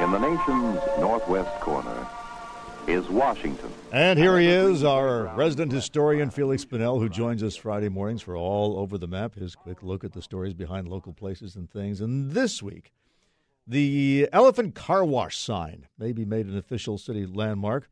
[0.00, 2.08] In the nation's northwest corner
[2.88, 3.72] is Washington.
[3.92, 8.36] And here he is, our resident historian, Feliks Banel, who joins us Friday mornings for
[8.36, 12.00] All Over the Map, his quick look at the stories behind local places and things.
[12.00, 12.92] And this week,
[13.66, 17.88] the Elephant Car Wash sign may be made an official city landmark.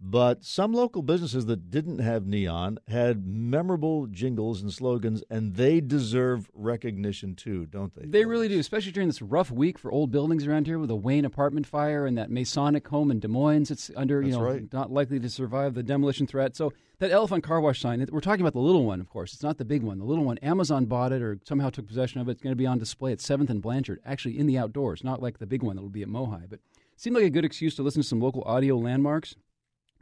[0.00, 5.80] But some local businesses that didn't have neon had memorable jingles and slogans, and they
[5.80, 8.06] deserve recognition too, don't they?
[8.06, 10.96] They really do, especially during this rough week for old buildings around here with the
[10.96, 13.72] Wayne apartment fire and that Masonic home in Des Moines.
[13.72, 14.72] It's under, you That's know, right.
[14.72, 16.54] not likely to survive the demolition threat.
[16.54, 19.34] So that elephant car wash sign, we're talking about the little one, of course.
[19.34, 19.98] It's not the big one.
[19.98, 22.32] The little one, Amazon bought it or somehow took possession of it.
[22.32, 25.20] It's going to be on display at 7th and Blanchard, actually in the outdoors, not
[25.20, 26.48] like the big one that'll be at MOHAI.
[26.48, 29.34] But it seemed like a good excuse to listen to some local audio landmarks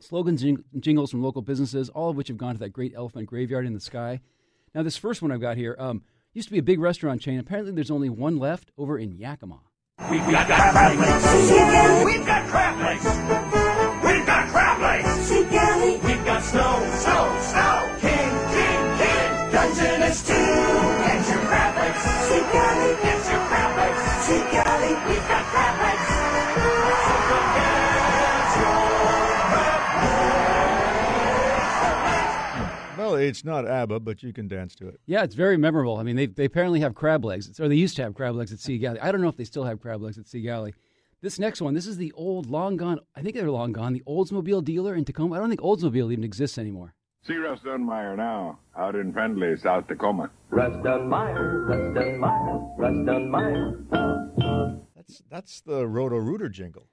[0.01, 3.27] slogans, jing- jingles from local businesses, all of which have gone to that great elephant
[3.27, 4.21] graveyard in the sky.
[4.75, 6.03] Now, this first one I've got here um,
[6.35, 7.39] used to be a big restaurant chain.
[7.39, 9.61] Apparently, there's only one left over in Yakima.
[10.11, 10.47] We've got.
[12.05, 12.36] We've got
[33.29, 35.01] it's not ABBA, but you can dance to it.
[35.07, 35.97] Yeah, it's very memorable.
[35.97, 38.53] I mean, they, they apparently have crab legs, or they used to have crab legs
[38.53, 39.01] at Sea Galley.
[39.01, 40.75] I don't know if they still have crab legs at Sea Galley.
[41.23, 44.03] This next one, this is the old, long gone, I think they're long gone, the
[44.07, 45.37] Oldsmobile dealer in Tacoma.
[45.37, 46.95] I don't think Oldsmobile even exists anymore.
[47.27, 50.31] See Russ Dunmeyer now, out in friendly South Tacoma.
[50.51, 54.81] Russ Dunmeyer, Russ Dunmeyer, Russ Dunmeyer.
[54.95, 56.89] That's that's the Roto Rooter jingle,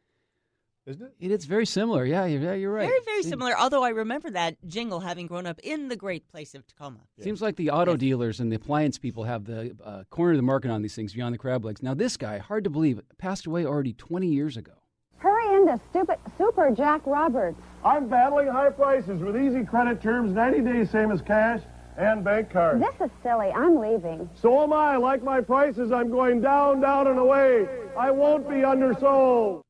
[0.86, 1.14] isn't it?
[1.20, 2.06] It, it's very similar.
[2.06, 2.88] Yeah, you're, yeah, you're right.
[2.88, 3.58] Very, very Seems- similar.
[3.58, 7.00] Although I remember that jingle having grown up in the great place of Tacoma.
[7.22, 10.44] Seems like the auto dealers and the appliance people have the uh, corner of the
[10.44, 11.82] market on these things beyond the crab legs.
[11.82, 14.74] Now, this guy, hard to believe, passed away already 20 years ago.
[15.18, 17.62] Hurry into stupid Super Jack Roberts.
[17.86, 21.62] I'm battling high prices with easy credit terms, 90 days same as cash,
[21.96, 22.82] and bank cards.
[22.82, 23.48] This is silly.
[23.52, 24.30] I'm leaving.
[24.36, 24.98] So am I.
[24.98, 27.68] Like my prices, I'm going down, down, and away.
[27.98, 29.63] I won't be undersold.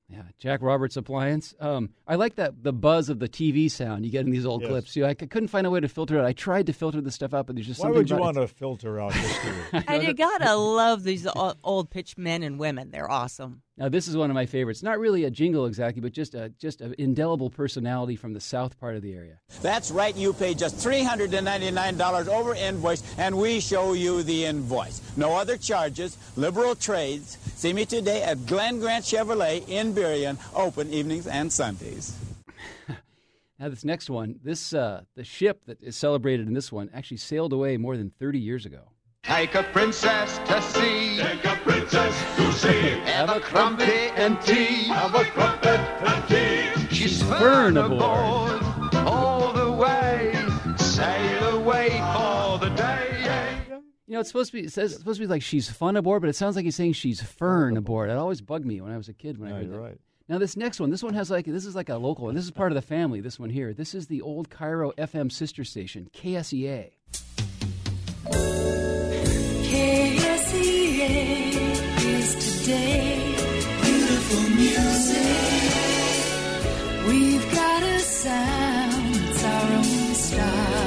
[0.43, 1.53] Yeah, Jack Roberts Appliance.
[1.59, 4.61] Um, I like that the buzz of the TV sound you get in these old
[4.61, 4.69] Yes.
[4.69, 4.95] clips.
[4.95, 6.25] You, I c- couldn't find a way to filter it.
[6.25, 8.35] I tried to filter this stuff out, but there's just Why something would you about
[8.35, 9.53] want to filter out history?
[9.87, 11.27] And you gotta love these
[11.63, 12.91] old pitch men and women.
[12.91, 13.61] They're awesome.
[13.75, 14.83] Now, this is one of my favorites.
[14.83, 18.79] Not really a jingle exactly, but just a just an indelible personality from the south
[18.79, 19.39] part of the area.
[19.63, 25.01] That's right, you pay just $399 over invoice, and we show you the invoice.
[25.17, 27.37] No other charges, liberal trades.
[27.55, 32.17] See me today at Glen Grant Chevrolet in Burien, open evenings and Sundays.
[33.59, 37.17] Now, this next one, this uh, the ship that is celebrated in this one actually
[37.17, 38.89] sailed away more than 30 years ago.
[39.21, 41.17] Take a princess to sea.
[41.17, 42.89] Take a princess to sea.
[43.05, 44.85] Have a crumpet and tea.
[44.87, 46.93] Have a crumpet and tea.
[46.93, 48.61] She's Fern fern aboard.
[48.61, 48.72] aboard
[54.13, 55.97] You know, it's supposed to be it says it's supposed to be like she's fun
[55.97, 58.11] aboard, but it sounds like he's saying she's fern aboard.
[58.11, 59.81] It always bugged me when I was a kid when I heard you're that.
[59.81, 59.99] right.
[60.29, 62.35] Now this next one, this one has like this is like a local one.
[62.35, 63.21] This is part of the family.
[63.21, 63.73] This one here.
[63.73, 66.91] This is the old KIRO FM sister station, E KSEA.
[69.71, 71.15] KSEA
[72.05, 73.33] is today.
[73.81, 75.25] Beautiful music.
[77.07, 80.82] We've got a sound, it's our own style.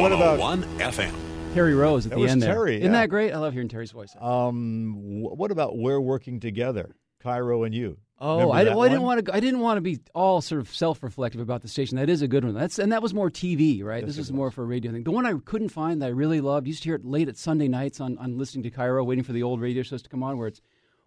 [0.00, 1.12] What about one FM.
[1.54, 2.54] Terry Rose at That the was end there.
[2.54, 3.00] Terry, Isn't yeah.
[3.00, 3.32] that great?
[3.32, 4.14] I love hearing Terry's voice.
[4.20, 4.94] um?
[5.22, 7.98] wh- What about we're working together, KIRO and you?
[8.22, 9.34] Oh, I, well, I didn't want to.
[9.34, 11.96] I didn't want to be all sort of self-reflective about the station.
[11.96, 12.54] That is a good one.
[12.54, 14.02] That's and that was more TV, right?
[14.02, 15.04] Yes, this is more for a radio thing.
[15.04, 16.66] The one I couldn't find that I really loved.
[16.66, 19.32] Used to hear it late at Sunday nights on, on listening to Cairo, waiting for
[19.32, 20.36] the old radio shows to come on.
[20.38, 20.60] Where it's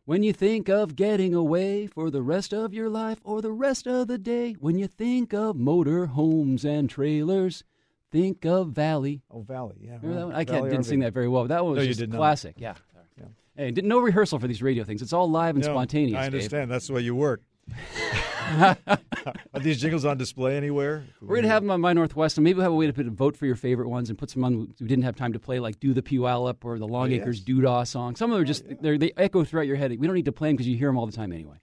[0.06, 3.86] when you think of getting away for the rest of your life or the rest
[3.88, 4.54] of the day.
[4.60, 7.64] When you think of motor homes and trailers,
[8.14, 9.22] think of Valley.
[9.30, 9.76] Oh, Valley.
[9.82, 9.98] Yeah.
[10.02, 10.36] Remember that one?
[10.36, 10.86] I can't, didn't RV.
[10.86, 11.44] sing that very well.
[11.44, 12.18] But that one was No, you just did not.
[12.18, 12.56] classic.
[12.58, 12.76] Yeah.
[13.56, 15.02] Hey, did, no rehearsal for these radio things.
[15.04, 16.18] It's all live and No, spontaneous.
[16.18, 16.34] I Dave.
[16.34, 16.72] understand.
[16.72, 17.42] That's the way you work.
[18.58, 21.04] Are these jingles on display anywhere?
[21.22, 22.94] We're going to have them on My Northwest, and maybe we'll have a way to
[22.94, 25.34] put a vote for your favorite ones and put some on we didn't have time
[25.34, 27.58] to play, like Do the Puyallup or the Long Oh, Acres yes.
[27.58, 28.16] Doodah song.
[28.16, 29.92] Some of them are oh, just, they're, they echo throughout your head.
[30.00, 31.58] We don't need to play them because you hear them all the time anyway.